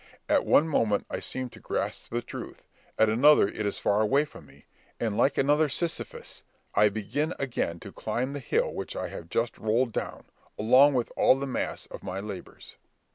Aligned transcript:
At 0.27 0.47
one 0.47 0.67
moment 0.67 1.05
I 1.11 1.19
seem 1.19 1.49
to 1.49 1.59
grasp 1.59 2.09
the 2.09 2.23
truth, 2.23 2.63
at 2.97 3.07
another 3.07 3.47
it 3.47 3.67
is 3.67 3.77
far 3.77 4.01
away 4.01 4.25
from 4.25 4.47
me; 4.47 4.65
and, 4.99 5.15
like 5.15 5.37
another 5.37 5.69
Sisyphus, 5.69 6.41
I 6.73 6.89
begin 6.89 7.35
again 7.37 7.79
to 7.81 7.91
climb 7.91 8.33
the 8.33 8.39
hill 8.39 8.73
which 8.73 8.95
I 8.95 9.09
have 9.09 9.29
just 9.29 9.59
rolled 9.59 9.91
down, 9.93 10.23
along 10.57 10.95
with 10.95 11.11
all 11.15 11.37
the 11.39 11.45
mass 11.45 11.85
of 11.85 12.01
my 12.01 12.19
labours." 12.19 12.77